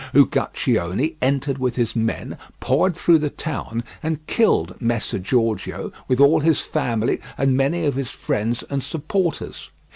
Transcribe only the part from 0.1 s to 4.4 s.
Uguccione entered with his men, poured through the town, and